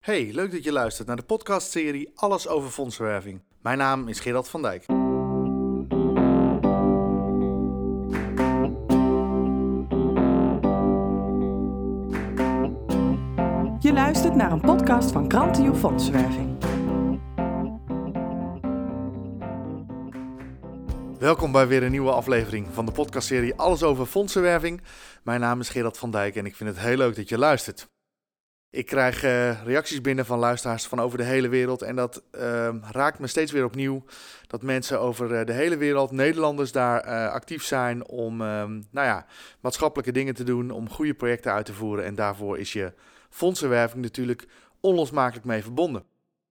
[0.00, 3.42] Hey, leuk dat je luistert naar de podcastserie Alles over fondsenwerving.
[3.62, 4.86] Mijn naam is Gerard van Dijk.
[13.80, 16.58] Je luistert naar een podcast van Krantio Fondsenwerving.
[21.18, 24.82] Welkom bij weer een nieuwe aflevering van de podcastserie Alles over fondsenwerving.
[25.22, 27.88] Mijn naam is Gerard van Dijk en ik vind het heel leuk dat je luistert.
[28.72, 31.82] Ik krijg uh, reacties binnen van luisteraars van over de hele wereld.
[31.82, 34.04] En dat uh, raakt me steeds weer opnieuw.
[34.46, 39.06] Dat mensen over uh, de hele wereld, Nederlanders, daar uh, actief zijn om ehm, nou
[39.06, 39.26] ja,
[39.60, 40.70] maatschappelijke dingen te doen.
[40.70, 42.04] Om goede projecten uit te voeren.
[42.04, 42.92] En daarvoor is je
[43.30, 44.46] fondsenwerving natuurlijk
[44.80, 46.04] onlosmakelijk mee verbonden.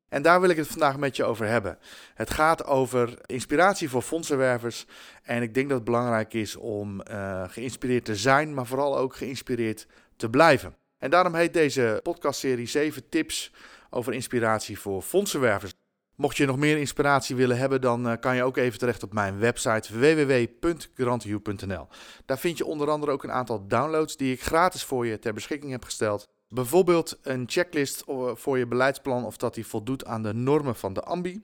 [0.10, 1.78] En daar wil ik het vandaag met je over hebben.
[2.14, 4.86] Het gaat over inspiratie voor fondsenwervers.
[5.24, 7.02] En ik denk dat het belangrijk is om
[7.48, 10.79] geïnspireerd te zijn, maar vooral ook geïnspireerd te blijven.
[11.00, 13.52] En daarom heet deze podcastserie 7 tips
[13.90, 15.74] over inspiratie voor fondsenwervers.
[16.16, 19.14] Mocht je nog meer inspiratie willen hebben, dan uh, kan je ook even terecht op
[19.14, 21.88] mijn website www.grantiu.nl.
[22.26, 25.34] Daar vind je onder andere ook een aantal downloads die ik gratis voor je ter
[25.34, 26.28] beschikking heb gesteld.
[26.48, 31.02] Bijvoorbeeld een checklist voor je beleidsplan of dat die voldoet aan de normen van de
[31.02, 31.42] AMBI.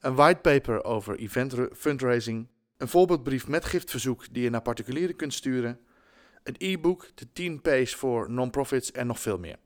[0.00, 2.48] Een whitepaper over event fundraising.
[2.76, 5.80] Een voorbeeldbrief met giftverzoek die je naar particulieren kunt sturen
[6.44, 9.56] een e-book, de 10 Pace voor non-profits en nog veel meer.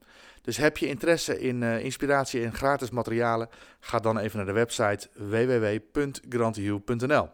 [0.41, 3.49] Dus heb je interesse in uh, inspiratie en gratis materialen,
[3.79, 7.29] ga dan even naar de website www.grantiu.nl.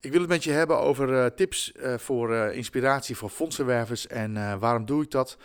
[0.00, 4.58] Ik wil het met je hebben over uh, tips uh, voor inspiratie voor fondsenwervers en
[4.58, 5.36] waarom doe ik dat?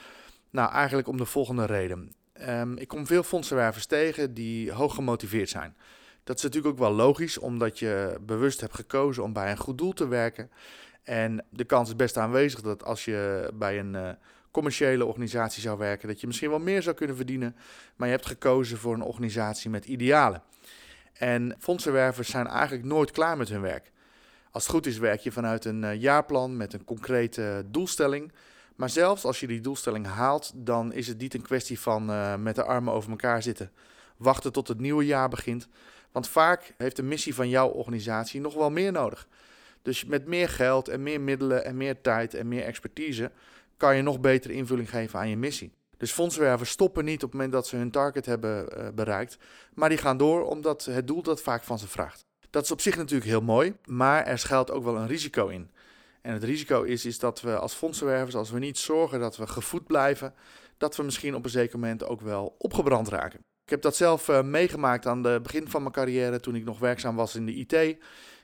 [0.50, 2.13] Nou, eigenlijk om de volgende reden.
[2.47, 5.75] Um, ik kom veel fondsenwervers tegen die hoog gemotiveerd zijn.
[6.23, 9.78] Dat is natuurlijk ook wel logisch, omdat je bewust hebt gekozen om bij een goed
[9.78, 10.52] doel te werken.
[11.03, 14.09] En de kans is best aanwezig dat als je bij een uh,
[14.52, 17.56] commerciële organisatie zou werken, dat je misschien wel meer zou kunnen verdienen.
[17.95, 20.44] Maar je hebt gekozen voor een organisatie met idealen.
[21.14, 23.91] En fondsenwervers zijn eigenlijk nooit klaar met hun werk.
[24.52, 28.31] Als het goed is, werk je vanuit een uh, jaarplan met een concrete doelstelling.
[28.75, 32.35] Maar zelfs als je die doelstelling haalt, dan is het niet een kwestie van uh,
[32.35, 33.72] met de armen over elkaar zitten,
[34.18, 35.68] wachten tot het nieuwe jaar begint.
[36.12, 39.28] Want vaak heeft de missie van jouw organisatie nog wel meer nodig.
[39.81, 43.31] Dus met meer geld en meer middelen en meer tijd en meer expertise
[43.78, 45.72] kan je nog betere invulling geven aan je missie.
[45.97, 49.38] Dus fondswervers stoppen niet op het moment dat ze hun target hebben uh, bereikt,
[49.73, 52.25] maar die gaan door omdat het doel dat vaak van ze vraagt.
[52.50, 55.72] Dat is op zich natuurlijk heel mooi, maar er schuilt ook wel een risico in.
[56.22, 59.47] En het risico is, is dat we als fondsenwervers, als we niet zorgen dat we
[59.47, 60.34] gevoed blijven,
[60.78, 63.40] dat we misschien op een zeker moment ook wel opgebrand raken.
[63.63, 66.79] Ik heb dat zelf uh, meegemaakt aan het begin van mijn carrière toen ik nog
[66.79, 67.97] werkzaam was in de IT.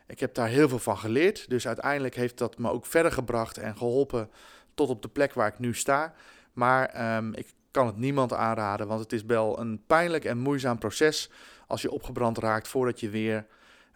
[0.08, 1.50] Ik heb daar heel veel van geleerd.
[1.50, 4.30] Dus uiteindelijk heeft dat me ook verder gebracht en geholpen
[4.74, 6.14] tot op de plek waar ik nu sta.
[6.54, 10.78] Maar um, ik kan het niemand aanraden, want het is wel een pijnlijk en moeizaam
[10.78, 11.30] proces
[11.68, 13.46] als je opgebrand raakt voordat je weer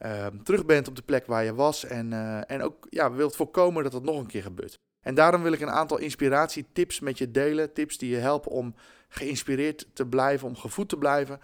[0.06, 1.86] um, terug bent op de plek waar je was.
[1.86, 4.78] En, uh, en ook ja, wilt voorkomen dat dat nog een keer gebeurt.
[5.02, 7.74] En daarom wil ik een aantal inspiratietips met je delen.
[7.74, 8.76] Tips die je helpen om
[9.10, 11.40] geïnspireerd te blijven, om gevoed te blijven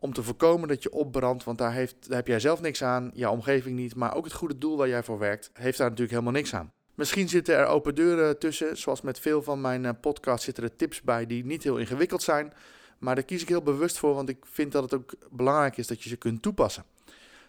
[0.00, 1.44] om te voorkomen dat je opbrandt.
[1.44, 3.94] Want daar, heeft, heb jij zelf niks aan, jouw omgeving niet.
[3.94, 6.72] Maar ook het goede doel waar jij voor werkt, heeft daar natuurlijk helemaal niks aan.
[6.94, 8.76] Misschien zitten er open deuren tussen.
[8.76, 12.22] Zoals met veel van mijn uh, podcasts zitten er tips bij die niet heel ingewikkeld
[12.22, 12.52] zijn.
[12.98, 15.86] Maar daar kies ik heel bewust voor, want ik vind dat het ook belangrijk is
[15.86, 16.84] dat je ze kunt toepassen.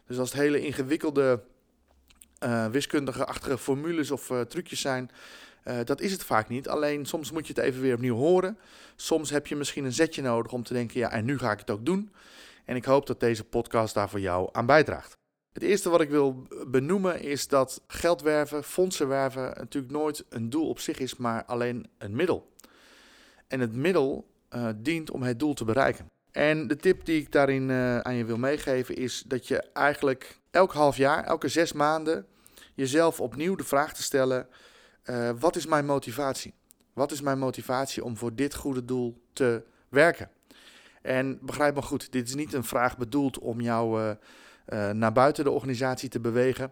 [0.07, 1.41] Dus als het hele ingewikkelde
[2.43, 5.11] uh, wiskundige-achtige formules of uh, trucjes zijn,
[5.63, 6.67] uh, dat is het vaak niet.
[6.67, 8.57] Alleen soms moet je het even weer opnieuw horen.
[8.95, 11.59] Soms heb je misschien een zetje nodig om te denken: ja, en nu ga ik
[11.59, 12.11] het ook doen.
[12.65, 15.19] En ik hoop dat deze podcast daar voor jou aan bijdraagt.
[15.53, 20.49] Het eerste wat ik wil benoemen is dat geld werven, fondsen werven natuurlijk nooit een
[20.49, 22.51] doel op zich is, maar alleen een middel.
[23.47, 26.05] En het middel uh, dient om het doel te bereiken.
[26.31, 30.39] En de tip die ik daarin uh, aan je wil meegeven is dat je eigenlijk
[30.51, 32.25] elk half jaar, elke zes maanden,
[32.73, 34.47] jezelf opnieuw de vraag te stellen:
[35.05, 36.53] uh, wat is mijn motivatie?
[36.93, 40.29] Wat is mijn motivatie om voor dit goede doel te werken?
[41.01, 45.11] En begrijp me goed, dit is niet een vraag bedoeld om jou uh, uh, naar
[45.11, 46.71] buiten de organisatie te bewegen.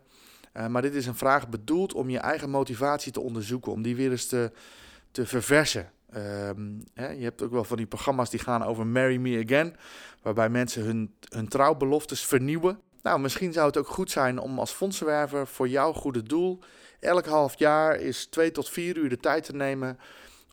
[0.70, 4.12] Maar dit is een vraag bedoeld om je eigen motivatie te onderzoeken, om die weer
[4.12, 4.52] eens te,
[5.12, 5.92] te verversen.
[6.16, 9.76] Um, hè, je hebt ook wel van die programma's die gaan over Marry Me Again,
[10.22, 12.80] waarbij mensen hun, hun trouwbeloftes vernieuwen.
[13.02, 16.60] Nou, misschien zou het ook goed zijn om als fondsenwerver voor jouw goede doel
[17.00, 20.00] elk half jaar is twee tot vier uur de tijd te nemen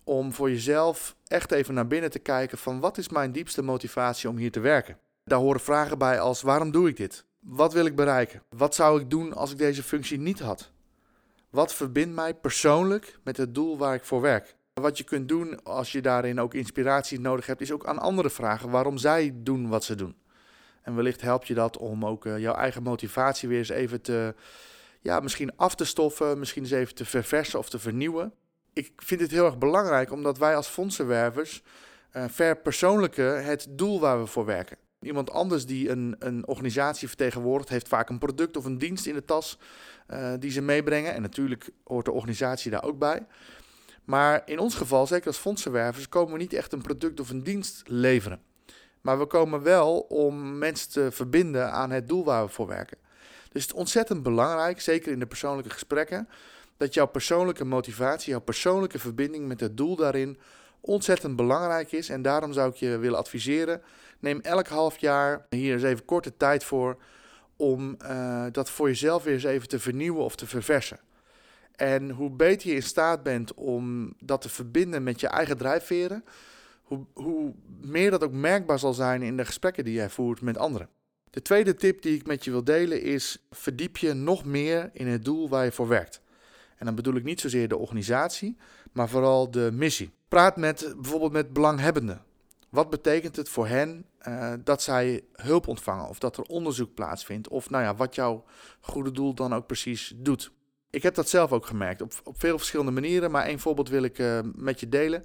[0.05, 4.29] om voor jezelf echt even naar binnen te kijken van wat is mijn diepste motivatie
[4.29, 4.99] om hier te werken.
[5.25, 7.25] Daar horen vragen bij als waarom doe ik dit?
[7.41, 8.43] Wat wil ik bereiken?
[8.49, 10.71] Wat zou ik doen als ik deze functie niet had?
[11.51, 14.57] Wat verbindt mij persoonlijk met het doel waar ik voor werk?
[14.75, 18.31] Wat je kunt doen als je daarin ook inspiratie nodig hebt, is ook aan anderen
[18.31, 20.17] vragen waarom zij doen wat ze doen.
[20.83, 24.35] En wellicht helpt je dat om ook jouw eigen motivatie weer eens even te,
[25.07, 28.33] ja, misschien af te stoffen, misschien eens even te verversen of te vernieuwen.
[28.73, 31.63] Ik vind het heel erg belangrijk omdat wij als fondsenwervers
[32.13, 34.77] uh, verpersoonlijken het doel waar we voor werken.
[35.01, 39.15] Iemand anders die een, een organisatie vertegenwoordigt, heeft vaak een product of een dienst in
[39.15, 39.59] de tas
[40.09, 41.15] uh, die ze meebrengen.
[41.15, 43.27] En natuurlijk hoort de organisatie daar ook bij.
[44.05, 47.43] Maar in ons geval, zeker als fondsenwervers, komen we niet echt een product of een
[47.43, 48.41] dienst leveren.
[49.01, 52.99] Maar we komen wel om mensen te verbinden aan het doel waar we voor werken.
[53.57, 56.29] Dus het is ontzettend belangrijk, zeker in de persoonlijke gesprekken,
[56.77, 60.39] dat jouw persoonlijke motivatie, jouw persoonlijke verbinding met het doel daarin
[60.81, 62.09] ontzettend belangrijk is.
[62.09, 63.83] En daarom zou ik je willen adviseren:
[64.19, 66.97] neem elk half jaar hier eens even korte tijd voor
[67.57, 71.01] om uh, dat voor jezelf weer eens even te vernieuwen of te verversen.
[71.77, 76.25] En hoe beter je in staat bent om dat te verbinden met je eigen drijfveren,
[76.83, 80.59] hoe, hoe meer dat ook merkbaar zal zijn in de gesprekken die jij voert met
[80.59, 80.89] anderen.
[81.37, 85.07] De tweede tip die ik met je wil delen is: verdiep je nog meer in
[85.07, 86.21] het doel waar je voor werkt.
[86.77, 88.57] En dan bedoel ik niet zozeer de organisatie,
[88.93, 90.11] maar vooral de missie.
[90.29, 92.23] Praat met bijvoorbeeld met belanghebbenden.
[92.69, 97.49] Wat betekent het voor hen uh, dat zij hulp ontvangen of dat er onderzoek plaatsvindt
[97.49, 98.45] of nou ja, wat jouw
[98.81, 100.53] goede doel dan ook precies doet?
[100.91, 104.03] Ik heb dat zelf ook gemerkt op, op veel verschillende manieren, maar één voorbeeld wil
[104.03, 105.25] ik uh, met je delen.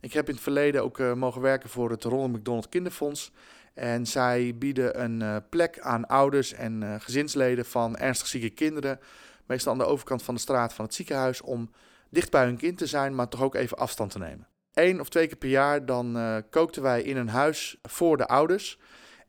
[0.00, 3.32] Ik heb in het verleden ook uh, mogen werken voor het Ronald McDonald Kinderfonds.
[3.76, 9.00] En zij bieden een plek aan ouders en gezinsleden van ernstig zieke kinderen,
[9.46, 11.70] meestal aan de overkant van de straat van het ziekenhuis, om
[12.10, 14.46] dicht bij hun kind te zijn, maar toch ook even afstand te nemen.
[14.72, 18.26] Eén of twee keer per jaar dan uh, kookten wij in een huis voor de
[18.26, 18.78] ouders.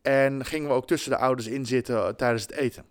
[0.01, 2.85] En gingen we ook tussen de ouders in zitten tijdens het eten.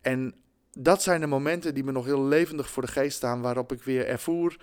[0.00, 0.34] En
[0.72, 3.82] dat zijn de momenten die me nog heel levendig voor de geest staan, waarop ik
[3.82, 4.56] weer ervoer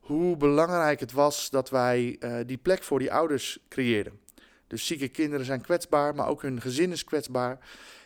[0.00, 4.20] hoe belangrijk het was dat wij die plek voor die ouders creëerden.
[4.68, 7.58] Dus zieke kinderen zijn kwetsbaar, maar ook hun gezin is kwetsbaar.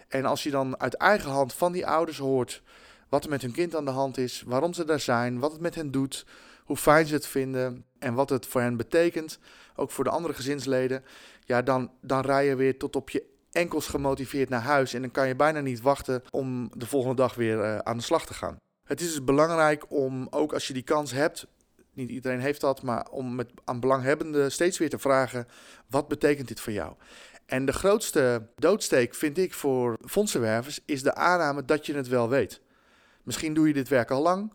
[0.08, 2.62] En als je dan uit eigen hand van die ouders hoort
[3.08, 5.60] wat er met hun kind aan de hand is, waarom ze daar zijn, wat het
[5.60, 6.26] met hen doet,
[6.64, 9.38] hoe fijn ze het vinden en wat het voor hen betekent,
[9.76, 11.04] ook voor de andere gezinsleden,
[11.44, 15.10] ja, dan, dan rij je weer tot op je enkels gemotiveerd naar huis en dan
[15.10, 18.34] kan je bijna niet wachten om de volgende dag weer uh, aan de slag te
[18.34, 18.56] gaan.
[18.88, 21.46] Het is dus belangrijk om, ook als je die kans hebt,
[21.94, 25.48] niet iedereen heeft dat, maar om met, aan belanghebbenden steeds weer te vragen,
[25.86, 26.94] wat betekent dit voor jou?
[27.46, 32.28] En de grootste doodsteek vind ik voor fondsenwervers is de aanname dat je het wel
[32.28, 32.60] weet.
[33.22, 34.52] Misschien doe je dit werk al lang.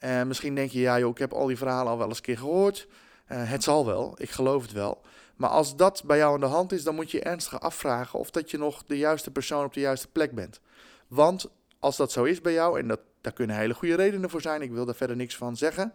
[0.00, 2.22] Uh, misschien denk je, ja joh, ik heb al die verhalen al wel eens een
[2.22, 2.86] keer gehoord.
[3.28, 5.02] Uh, het zal wel, ik geloof het wel.
[5.36, 8.30] Maar als dat bij jou aan de hand is, dan moet je ernstig afvragen of
[8.30, 10.60] dat je nog de juiste persoon op de juiste plek bent.
[11.08, 14.40] Want als dat zo is bij jou, en dat, daar kunnen hele goede redenen voor
[14.40, 15.92] zijn, ik wil daar verder niks van zeggen.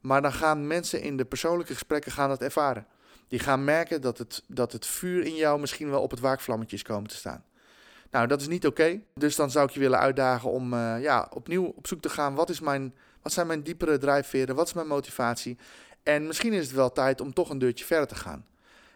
[0.00, 2.86] Maar dan gaan mensen in de persoonlijke gesprekken gaan dat ervaren.
[3.28, 6.76] Die gaan merken dat het, dat het vuur in jou misschien wel op het waakvlammetje
[6.76, 7.44] is komen te staan.
[8.10, 9.00] Nou, dat is niet oké.
[9.14, 12.34] Dus dan zou ik je willen uitdagen om uh, ja, opnieuw op zoek te gaan.
[12.34, 14.54] Wat, is mijn, wat zijn mijn diepere drijfveren?
[14.54, 15.58] Wat is mijn motivatie?
[16.02, 18.46] En misschien is het wel tijd om toch een deurtje verder te gaan.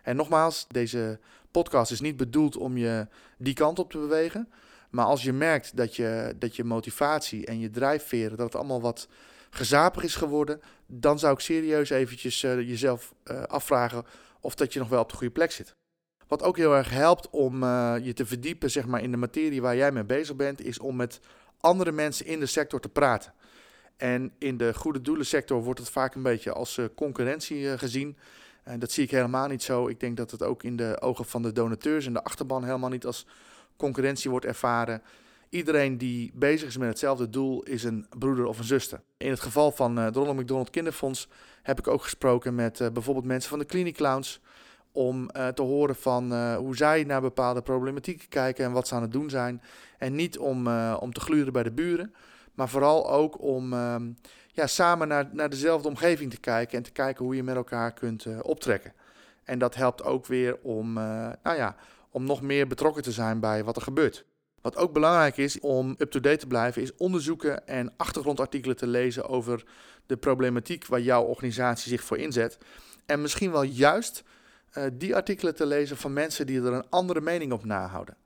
[0.03, 1.19] En nogmaals, deze
[1.51, 3.07] podcast is niet bedoeld om je
[3.39, 4.49] die kant op te bewegen.
[4.91, 8.81] Maar als je merkt dat je, dat je motivatie en je drijfveren, dat het allemaal
[8.81, 9.09] wat
[9.51, 10.61] gezapig is geworden,
[10.95, 14.05] dan zou ik serieus eventjes uh, jezelf uh, afvragen
[14.41, 15.75] of dat je nog wel op de goede plek zit.
[16.27, 19.63] Wat ook heel erg helpt om uh, je te verdiepen zeg maar, in de materie
[19.63, 21.21] waar jij mee bezig bent, is om met
[21.61, 23.33] andere mensen in de sector te praten.
[23.97, 28.17] En in de goede doelensector wordt het vaak een beetje als concurrentie gezien.
[28.63, 29.89] En dat zie ik helemaal niet zo.
[29.89, 32.91] Ik denk dat het ook in de ogen van de donateurs en de achterban helemaal
[32.91, 33.27] niet als
[33.77, 35.03] concurrentie wordt ervaren.
[35.53, 39.01] Iedereen die bezig is met hetzelfde doel is een broeder of een zuster.
[39.17, 41.29] In het geval van uh, Ronald McDonald Kinderfonds
[41.63, 44.41] heb ik ook gesproken met bijvoorbeeld mensen van de Clinic Clowns
[44.93, 49.03] om uh, te horen van hoe zij naar bepaalde problematieken kijken en wat ze aan
[49.03, 49.63] het doen zijn.
[49.99, 52.15] En niet om, om te gluren bij de buren,
[52.55, 54.13] maar vooral ook om ehm,
[54.49, 57.93] ja, samen naar, naar dezelfde omgeving te kijken en te kijken hoe je met elkaar
[57.93, 58.93] kunt optrekken.
[59.45, 61.77] En dat helpt ook weer om, nou ja,
[62.11, 64.25] om nog meer betrokken te zijn bij wat er gebeurt.
[64.63, 69.65] Wat ook belangrijk is om up-to-date te blijven, is onderzoeken en achtergrondartikelen te lezen over
[70.07, 72.59] de problematiek waar jouw organisatie zich voor inzet.
[73.07, 74.23] En misschien wel juist
[74.79, 78.17] uh, die artikelen te lezen van mensen die er een andere mening op nahouden.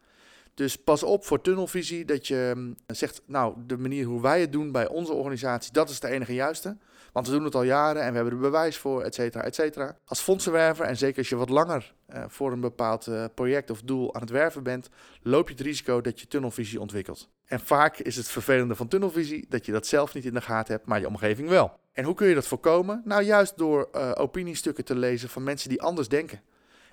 [0.55, 4.53] Dus pas op voor tunnelvisie, dat je mm, zegt, nou, de manier hoe wij het
[4.53, 6.77] doen bij onze organisatie, dat is de enige juiste.
[7.17, 9.55] Want we doen het al jaren en we hebben er bewijs voor, et cetera, et
[9.55, 9.99] cetera.
[10.05, 13.83] Als fondsenwerver, en zeker als je wat langer uh, voor een bepaald uh, project of
[13.83, 14.89] doel aan het werven bent,
[15.23, 17.29] loop je het risico dat je tunnelvisie ontwikkelt.
[17.45, 20.75] En vaak is het vervelende van tunnelvisie dat je dat zelf niet in de gaten
[20.75, 21.79] hebt, maar je omgeving wel.
[21.93, 23.03] En hoe kun je dat voorkomen?
[23.05, 26.41] Nou, juist door uh, opiniestukken te lezen van mensen die anders denken.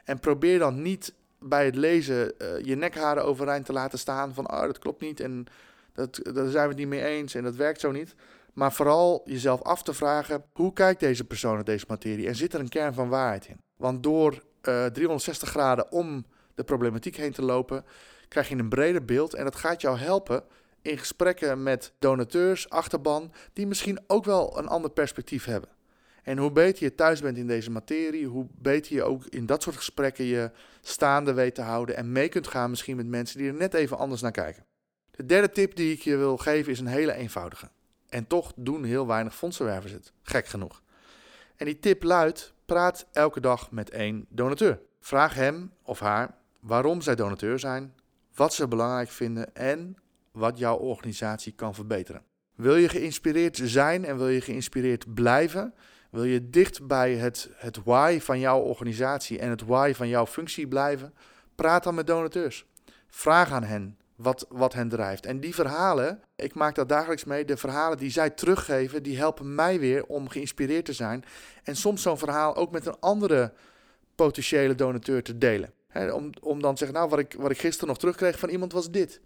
[0.03, 4.62] En probeer dan niet bij het lezen je nekharen overeind te laten staan van, oh,
[4.62, 5.46] dat klopt niet en
[5.94, 8.15] dat, daar zijn we het niet mee eens en dat werkt zo niet.
[8.53, 12.53] Maar vooral jezelf af te vragen, hoe kijkt deze persoon naar deze materie en zit
[12.53, 13.57] er een kern van waarheid in?
[13.77, 17.86] Want door uh, 360 graden om de problematiek heen te lopen,
[18.27, 20.43] krijg je een breder beeld en dat gaat jou helpen
[20.81, 25.69] in gesprekken met donateurs, achterban, die misschien ook wel een ander perspectief hebben.
[26.24, 29.63] En hoe beter je thuis bent in deze materie, hoe beter je ook in dat
[29.63, 33.48] soort gesprekken je staande weet te houden en mee kunt gaan misschien met mensen die
[33.48, 34.65] er net even anders naar kijken.
[35.12, 37.69] De derde tip die ik je wil geven is een hele eenvoudige.
[38.13, 40.82] En toch doen heel weinig fondsenwervers het, gek genoeg.
[41.55, 44.79] En die tip luidt: praat elke dag met één donateur.
[45.00, 47.93] Vraag hem of haar waarom zij donateur zijn,
[48.36, 49.98] wat ze belangrijk vinden en
[50.32, 52.24] wat jouw organisatie kan verbeteren.
[52.55, 55.74] Wil je geïnspireerd zijn en wil je geïnspireerd blijven?
[56.10, 60.25] Wil je dicht bij het, het why van jouw organisatie en het why van jouw
[60.25, 61.13] functie blijven?
[61.55, 62.65] Praat dan met donateurs.
[63.08, 65.25] Vraag aan hen wat, wat hen drijft.
[65.25, 69.56] En die verhalen, ik maak dat dagelijks mee, de verhalen die zij teruggeven, die helpen
[69.56, 71.24] mij weer om geïnspireerd te zijn.
[71.63, 73.53] En soms zo'n verhaal ook met een andere
[74.15, 75.74] potentiële donateur te delen.
[76.13, 78.72] om, om dan te zeggen, nou, wat ik, wat ik gisteren nog terugkreeg van iemand
[78.74, 79.22] was dit.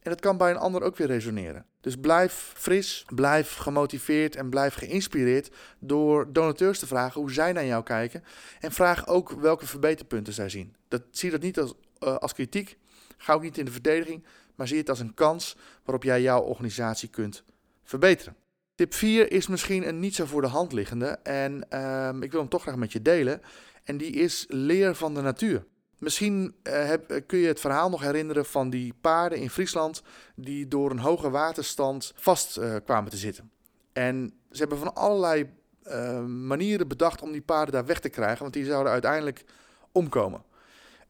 [0.00, 1.66] En dat kan bij een ander ook weer resoneren.
[1.80, 7.64] Dus blijf fris, blijf gemotiveerd en blijf geïnspireerd door donateurs te vragen hoe zij naar
[7.64, 8.24] jou kijken.
[8.60, 10.74] En vraag ook welke verbeterpunten zij zien.
[10.88, 12.78] Dat, zie dat niet als, uh, als kritiek,
[13.22, 16.40] Ga ook niet in de verdediging, maar zie het als een kans waarop jij jouw
[16.40, 17.44] organisatie kunt
[17.82, 18.36] verbeteren.
[18.74, 22.40] Tip 4 is misschien een niet zo voor de hand liggende en ehm, ik wil
[22.40, 23.42] hem toch graag met je delen.
[23.84, 25.64] En die is leer van de natuur.
[25.98, 30.02] Misschien uh, heb, kun je het verhaal nog herinneren van die paarden in Friesland
[30.34, 33.50] die door een hoge waterstand vast uh, kwamen te zitten.
[33.92, 35.50] En ze hebben van allerlei
[35.86, 39.44] uh, manieren bedacht om die paarden daar weg te krijgen, want die zouden uiteindelijk
[39.92, 40.42] omkomen.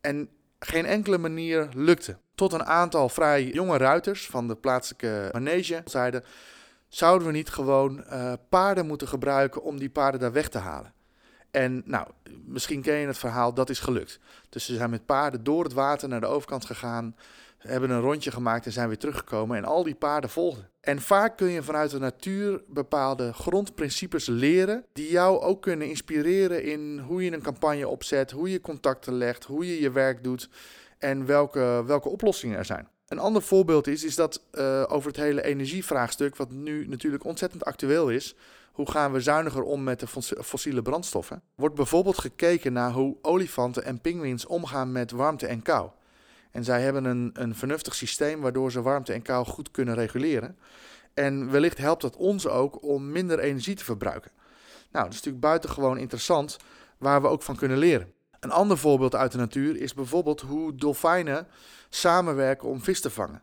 [0.01, 0.29] En
[0.65, 2.17] geen enkele manier lukte.
[2.35, 6.25] Tot een aantal vrij jonge ruiters van de plaatselijke manege zeiden:
[6.89, 10.93] zouden we niet gewoon uh, paarden moeten gebruiken om die paarden daar weg te halen?
[11.51, 12.07] En nou,
[12.45, 14.19] misschien ken je het verhaal, dat is gelukt.
[14.49, 17.17] Dus ze zijn met paarden door het water naar de overkant gegaan
[17.63, 20.71] hebben een rondje gemaakt en zijn weer teruggekomen en al die paarden volgden.
[20.81, 26.65] En vaak kun je vanuit de natuur bepaalde grondprincipes leren die jou ook kunnen inspireren
[26.65, 30.49] in hoe je een campagne opzet, hoe je contacten legt, hoe je je werk doet
[30.99, 32.89] en welke, welke oplossingen er zijn.
[33.09, 37.65] Een ander voorbeeld is, is dat uh, over het hele energievraagstuk, wat nu natuurlijk ontzettend
[37.65, 38.35] actueel is,
[38.73, 40.07] hoe gaan we zuiniger om met de
[40.43, 45.91] fossiele brandstoffen, wordt bijvoorbeeld gekeken naar hoe olifanten en pinguïns omgaan met warmte en kou.
[46.53, 50.59] En zij hebben een, een vernuftig systeem waardoor ze warmte en kou goed kunnen reguleren.
[51.15, 54.31] En wellicht helpt dat ons ook om minder energie te verbruiken.
[54.91, 56.57] Nou, dat is natuurlijk buitengewoon interessant
[56.99, 58.13] waar we ook van kunnen leren.
[58.41, 61.47] Een ander voorbeeld uit de natuur is bijvoorbeeld hoe dolfijnen
[61.89, 63.43] samenwerken om vis te vangen.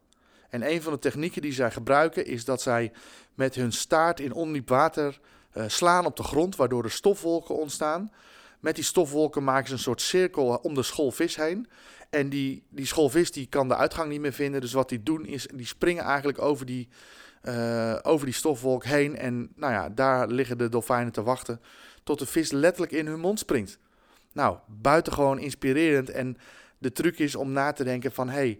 [0.49, 2.91] En een van de technieken die zij gebruiken is dat zij
[3.33, 5.19] met hun staart in ondiep water
[5.53, 8.11] uh, slaan op de grond, waardoor er stofwolken ontstaan.
[8.59, 11.67] Met die stofwolken maken ze een soort cirkel om de school vis heen.
[12.09, 14.61] En die, die schoolvis die kan de uitgang niet meer vinden.
[14.61, 16.87] Dus wat die doen is, die springen eigenlijk over die,
[17.43, 19.17] uh, over die stofwolk heen.
[19.17, 21.61] En nou ja, daar liggen de dolfijnen te wachten
[22.03, 23.79] tot de vis letterlijk in hun mond springt.
[24.33, 26.09] Nou, buitengewoon inspirerend.
[26.09, 26.37] En
[26.77, 28.29] de truc is om na te denken van...
[28.29, 28.59] Hey,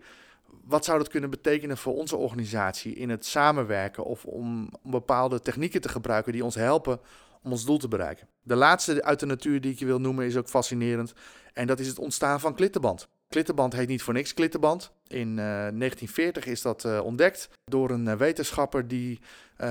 [0.64, 4.04] wat zou dat kunnen betekenen voor onze organisatie in het samenwerken...
[4.04, 7.00] of om bepaalde technieken te gebruiken die ons helpen
[7.44, 8.28] om ons doel te bereiken.
[8.44, 11.14] De laatste uit de natuur die ik je wil noemen is ook fascinerend.
[11.54, 13.08] En dat is het ontstaan van klittenband.
[13.28, 14.92] Klittenband heet niet voor niks klittenband.
[15.08, 19.20] In uh, eh, 1940 is dat uh, ontdekt door een uh, wetenschapper die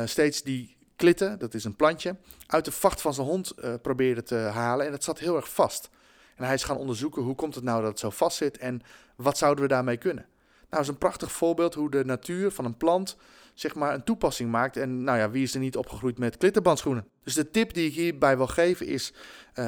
[0.04, 4.34] steeds die klitten, dat is een plantje, uit de vacht van zijn hond probeerde te
[4.34, 4.86] halen.
[4.86, 5.90] En dat zat heel erg vast.
[6.36, 8.80] En hij is gaan onderzoeken hoe komt het nou dat het zo vast zit en
[9.16, 10.26] wat zouden we daarmee kunnen.
[10.70, 13.16] Nou, dat is een prachtig voorbeeld hoe de natuur van een plant
[13.54, 14.76] zeg maar een toepassing maakt.
[14.76, 17.08] En nou ja, wie is er niet opgegroeid met klittenbandschoenen?
[17.22, 19.12] Dus de tip die ik hierbij wil geven is: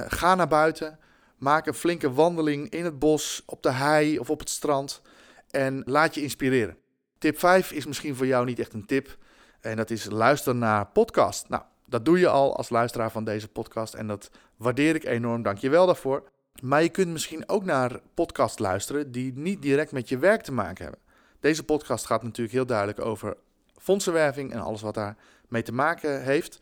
[0.08, 0.98] ga naar buiten,
[1.40, 5.02] Maak een flinke wandeling in het bos, op de hei of op het strand
[5.50, 6.76] en laat je inspireren.
[7.18, 9.16] Tip 5 is misschien voor jou niet echt een tip
[9.60, 11.48] en dat is luister naar podcast.
[11.48, 15.42] Nou, dat doe je al als luisteraar van deze podcast en dat waardeer ik enorm.
[15.42, 16.30] Dank je wel daarvoor.
[16.62, 20.52] Maar je kunt misschien ook naar podcast luisteren die niet direct met je werk te
[20.52, 21.00] maken hebben.
[21.40, 23.36] Deze podcast gaat natuurlijk heel duidelijk over
[23.76, 25.16] fondsenwerving en alles wat daar
[25.48, 26.60] mee te maken heeft.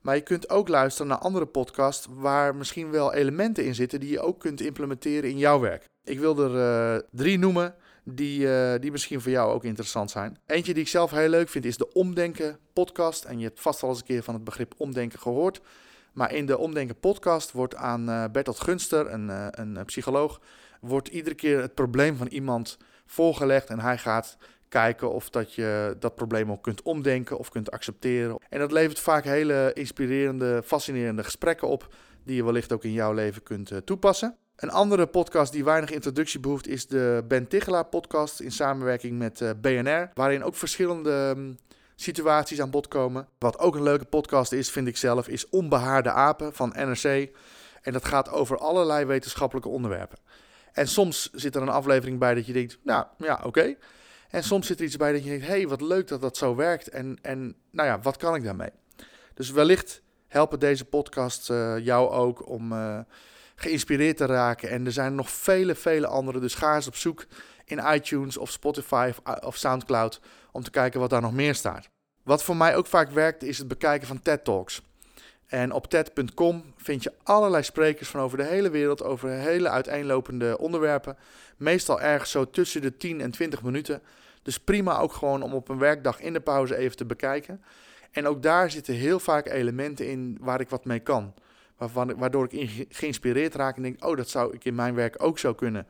[0.00, 4.10] Maar je kunt ook luisteren naar andere podcasts waar misschien wel elementen in zitten die
[4.10, 5.84] je ook kunt implementeren in jouw werk.
[6.04, 6.54] Ik wil er
[6.94, 10.38] uh, drie noemen die, uh, die misschien voor jou ook interessant zijn.
[10.46, 13.24] Eentje die ik zelf heel leuk vind is de Omdenken podcast.
[13.24, 15.60] En je hebt vast al eens een keer van het begrip omdenken gehoord.
[16.18, 20.40] Maar in de Omdenken podcast wordt aan uh, Bertolt Gunster, een, een psycholoog,
[20.80, 23.68] wordt iedere keer het probleem van iemand voorgelegd.
[23.68, 24.36] En hij gaat
[24.68, 28.38] kijken of dat je dat probleem ook kunt omdenken of kunt accepteren.
[28.48, 31.94] En dat levert vaak hele inspirerende, fascinerende gesprekken op,
[32.24, 34.36] die je wellicht ook in jouw leven kunt toepassen.
[34.56, 39.40] Een andere podcast die weinig introductie behoeft is de Ben Tichelaar podcast in samenwerking met
[39.40, 41.58] eh, BNR, waarin ook verschillende um,
[42.00, 43.28] situaties aan bod komen.
[43.38, 47.28] Wat ook een leuke podcast is, vind ik zelf, is Onbehaarde Apen van NRC.
[47.82, 50.18] En dat gaat over allerlei wetenschappelijke onderwerpen.
[50.72, 53.76] En soms zit er een aflevering bij dat je denkt, nou ja, oké.
[54.28, 56.36] En soms zit er iets bij dat je denkt, hé, hey, wat leuk dat dat
[56.36, 56.88] zo werkt.
[56.88, 58.72] En, en nou ja, wat kan ik daarmee?
[59.34, 62.98] Dus wellicht helpen deze podcasts uh, jou ook om uh,
[63.54, 64.70] geïnspireerd te raken.
[64.70, 66.40] En er zijn nog vele, vele andere.
[66.40, 67.26] Dus ga eens op zoek
[67.64, 70.20] in iTunes of Spotify of, of Soundcloud
[70.58, 71.88] om te kijken wat daar nog meer staat.
[72.22, 74.82] Wat voor mij ook vaak werkt, is het bekijken van TED Talks.
[75.46, 80.58] En op TED.com vind je allerlei sprekers van over de hele wereld, over hele uiteenlopende
[80.58, 81.16] onderwerpen.
[81.56, 84.02] Meestal ergens zo tussen de 10 en 20 minuten.
[84.42, 87.62] Dus prima ook gewoon om op een werkdag in de pauze even te bekijken.
[88.10, 91.34] En ook daar zitten heel vaak elementen in waar ik wat mee kan.
[92.16, 95.54] Waardoor ik geïnspireerd raak en denk, oh, dat zou ik in mijn werk ook zo
[95.54, 95.86] kunnen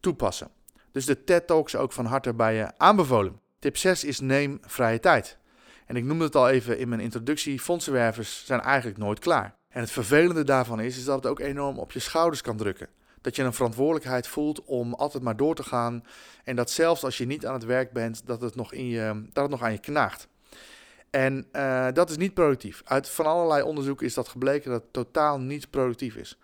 [0.00, 0.48] toepassen.
[0.92, 3.41] Dus de TED Talks ook van harte bij je aanbevolen.
[3.62, 5.38] Tip 6 is neem vrije tijd.
[5.86, 9.54] En ik noemde het al even in mijn introductie, fondsenwervers zijn eigenlijk nooit klaar.
[9.68, 12.88] En het vervelende daarvan is, is dat het ook enorm op je schouders kan drukken.
[13.20, 16.04] Dat je een verantwoordelijkheid voelt om altijd maar door te gaan.
[16.44, 19.22] En dat zelfs als je niet aan het werk bent, dat het nog, in je,
[19.32, 20.28] dat het nog aan je knaagt.
[21.10, 22.82] En uh, dat is niet productief.
[22.84, 26.38] Uit van allerlei onderzoeken is dat gebleken dat het totaal niet productief is.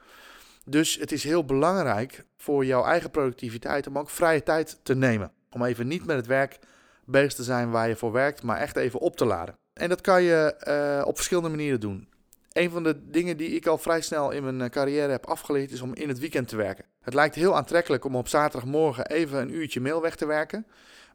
[0.64, 5.32] Dus het is heel belangrijk voor jouw eigen productiviteit om ook vrije tijd te nemen.
[5.50, 6.58] Om even niet met het werk
[7.08, 9.58] bezig te zijn waar je voor werkt, maar echt even op te laden.
[9.72, 10.54] En dat kan je
[11.00, 12.08] uh, op verschillende manieren doen.
[12.52, 15.70] Een van de dingen die ik al vrij snel in mijn eh, carrière heb afgeleerd
[15.70, 16.84] is om in het weekend te werken.
[17.00, 20.66] Het lijkt heel aantrekkelijk om op zaterdagmorgen even een uurtje mail weg te werken.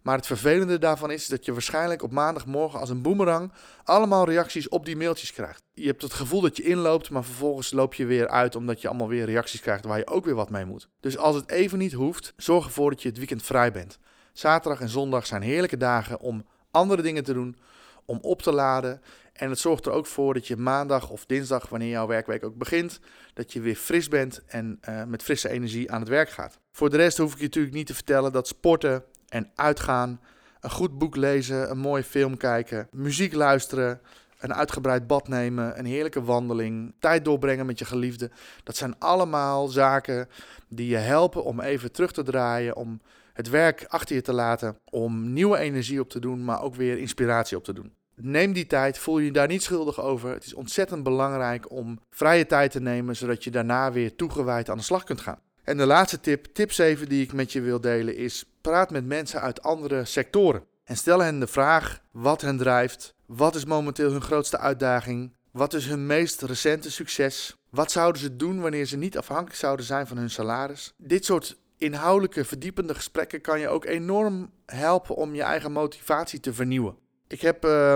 [0.01, 3.51] Maar het vervelende daarvan is dat je waarschijnlijk op maandagmorgen als een boemerang
[3.83, 5.63] allemaal reacties op die mailtjes krijgt.
[5.73, 8.87] Je hebt het gevoel dat je inloopt, maar vervolgens loop je weer uit omdat je
[8.87, 10.89] allemaal weer reacties krijgt waar je ook weer wat mee moet.
[10.99, 13.99] Dus als het even niet hoeft, zorg ervoor dat je het weekend vrij bent.
[14.33, 17.57] Zaterdag en zondag zijn heerlijke dagen om andere dingen te doen,
[18.05, 19.01] om op te laden.
[19.33, 22.57] En het zorgt er ook voor dat je maandag of dinsdag, wanneer jouw werkweek ook
[22.57, 22.99] begint,
[23.33, 26.59] dat je weer fris bent en uh, met frisse energie aan het werk gaat.
[26.71, 30.19] Voor de rest hoef ik je natuurlijk niet te vertellen dat sporten en uitgaan,
[30.59, 34.01] een goed boek lezen, een mooie film kijken, muziek luisteren,
[34.39, 38.31] een uitgebreid bad nemen, een heerlijke wandeling, tijd doorbrengen met je geliefde.
[38.63, 40.29] Dat zijn allemaal zaken
[40.67, 43.01] die je helpen om even terug te draaien, om
[43.33, 46.97] het werk achter je te laten, om nieuwe energie op te doen, maar ook weer
[46.97, 47.93] inspiratie op te doen.
[48.15, 50.29] Neem die tijd, voel je daar niet schuldig over.
[50.29, 54.77] Het is ontzettend belangrijk om vrije tijd te nemen, zodat je daarna weer toegewijd aan
[54.77, 55.39] de slag kunt gaan.
[55.63, 59.05] En de laatste tip, tip 7 die ik met je wil delen, is praat met
[59.05, 60.63] mensen uit andere sectoren.
[60.83, 65.73] En stel hen de vraag wat hen drijft, wat is momenteel hun grootste uitdaging, wat
[65.73, 70.07] is hun meest recente succes, wat zouden ze doen wanneer ze niet afhankelijk zouden zijn
[70.07, 70.93] van hun salaris.
[70.97, 76.53] Dit soort inhoudelijke, verdiepende gesprekken kan je ook enorm helpen om je eigen motivatie te
[76.53, 76.95] vernieuwen.
[77.27, 77.95] Ik heb, uh,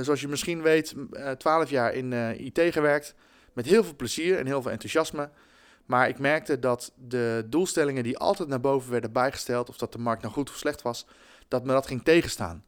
[0.00, 3.14] zoals je misschien weet, uh, 12 jaar in uh, IT gewerkt.
[3.52, 5.30] Met heel veel plezier en heel veel enthousiasme.
[5.86, 9.98] Maar ik merkte dat de doelstellingen die altijd naar boven werden bijgesteld, of dat de
[9.98, 11.06] markt nou goed of slecht was,
[11.48, 12.64] dat me dat ging tegenstaan.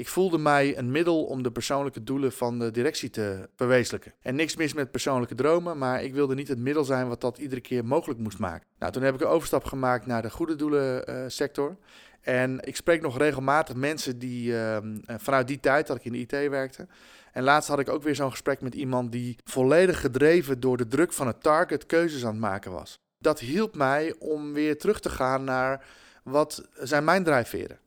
[0.00, 4.14] Ik voelde mij een middel om de persoonlijke doelen van de directie te verwezenlijken.
[4.22, 7.38] En niks mis met persoonlijke dromen, maar ik wilde niet het middel zijn wat dat
[7.38, 8.66] iedere keer mogelijk moest maken.
[8.78, 11.76] Nou, toen heb ik een overstap gemaakt naar de goede doelen uh, sector.
[12.20, 16.18] En ik spreek nog regelmatig mensen die uh, vanuit die tijd dat ik in de
[16.18, 16.86] IT werkte.
[17.32, 20.86] En laatst had ik ook weer zo'n gesprek met iemand die volledig gedreven door de
[20.86, 23.00] druk van het target keuzes aan het maken was.
[23.18, 25.84] Dat hielp mij om weer terug te gaan naar
[26.22, 27.78] wat zijn mijn drijfveren.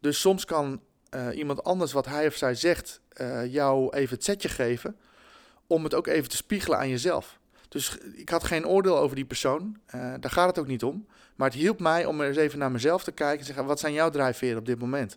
[0.00, 4.24] Dus soms kan uh, iemand anders wat hij of zij zegt uh, jou even het
[4.24, 4.96] setje geven
[5.66, 7.38] om het ook even te spiegelen aan jezelf.
[7.68, 11.06] Dus ik had geen oordeel over die persoon, uh, daar gaat het ook niet om.
[11.34, 13.92] Maar het hielp mij om eens even naar mezelf te kijken en zeggen, wat zijn
[13.92, 15.16] jouw drijfveren op dit moment?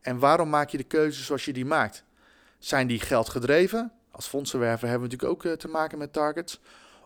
[0.00, 2.04] En waarom maak je de keuzes zoals je die maakt?
[2.58, 3.92] Zijn die geldgedreven?
[4.10, 6.60] Als fondsenwerver hebben we natuurlijk ook te maken met targets.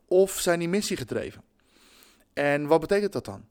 [0.04, 1.42] Of zijn die missiegedreven?
[2.32, 3.44] En wat betekent dat dan?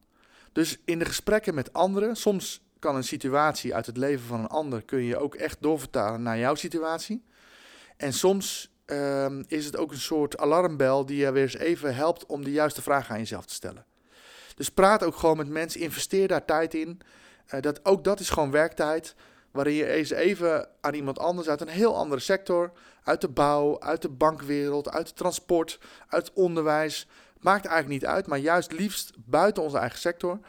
[0.51, 4.47] Dus in de gesprekken met anderen, soms kan een situatie uit het leven van een
[4.47, 7.23] ander kun je ook echt doorvertalen naar jouw situatie.
[7.97, 12.25] En soms ehm, is het ook een soort alarmbel die je weer eens even helpt
[12.25, 13.85] om de juiste vraag aan jezelf te stellen.
[14.55, 16.99] Dus praat ook gewoon met mensen, investeer daar tijd in.
[17.53, 19.15] Uh, dat, ook dat is gewoon werktijd,
[19.51, 22.71] waarin je eens even aan iemand anders uit een heel andere sector,
[23.03, 27.07] uit de bouw, uit de bankwereld, uit het transport, uit het onderwijs,
[27.39, 30.39] maakt eigenlijk niet uit, maar juist liefst buiten onze eigen sector.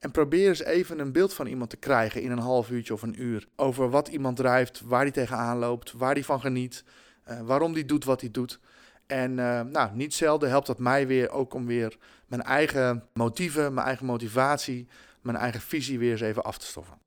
[0.00, 3.02] En probeer eens even een beeld van iemand te krijgen in een half uurtje of
[3.02, 3.46] een uur.
[3.56, 6.84] Over wat iemand drijft, waar hij tegenaan loopt, waar hij van geniet,
[7.28, 8.60] uh, waarom hij doet wat hij doet.
[9.06, 13.74] En uh, nou, niet zelden helpt dat mij weer ook om weer mijn eigen motieven,
[13.74, 14.88] mijn eigen motivatie,
[15.20, 16.98] mijn eigen visie weer eens even af te stoffen.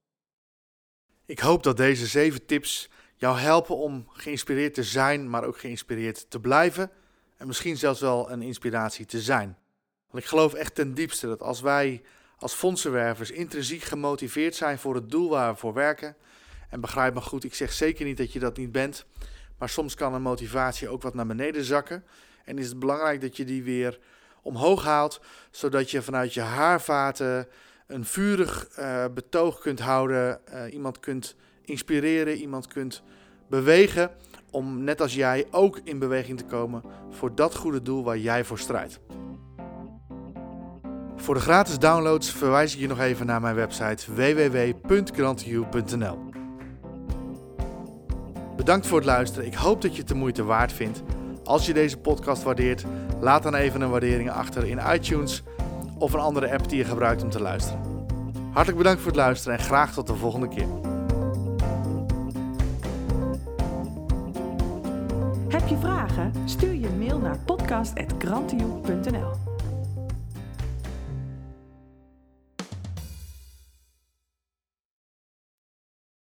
[1.26, 6.30] Ik hoop dat deze zeven tips jou helpen om geïnspireerd te zijn, maar ook geïnspireerd
[6.30, 6.92] te blijven.
[7.38, 9.58] En misschien zelfs wel een inspiratie te zijn.
[10.10, 12.02] Want ik geloof echt ten diepste dat als wij
[12.44, 16.16] als fondsenwervers intrinsiek gemotiveerd zijn voor het doel waar we voor werken.
[16.70, 19.06] En begrijp me goed, ik zeg zeker niet dat je dat niet bent.
[19.58, 22.04] Maar soms kan een motivatie ook wat naar beneden zakken.
[22.46, 24.00] En is het belangrijk dat je die weer
[24.42, 27.48] omhoog haalt, zodat je vanuit je haarvaten
[27.88, 33.04] een vurig uh, betoog kunt houden, uh, iemand kunt inspireren, iemand kunt
[33.48, 34.12] bewegen
[34.52, 38.44] om net als jij ook in beweging te komen voor dat goede doel waar jij
[38.44, 39.00] voor strijdt.
[41.24, 46.20] Voor de gratis downloads verwijs ik je nog even naar mijn website www.grantiu.nl.
[48.56, 49.46] Bedankt voor het luisteren.
[49.46, 51.02] Ik hoop dat je het de moeite waard vindt.
[51.44, 52.84] Als je deze podcast waardeert,
[53.20, 55.44] laat dan even een waardering achter in iTunes
[55.98, 57.82] of een andere app die je gebruikt om te luisteren.
[58.52, 60.68] Hartelijk bedankt voor het luisteren en graag tot de volgende keer.
[65.48, 66.34] Heb je vragen?
[66.46, 69.43] Stuur je mail naar podcast.grantioe.nl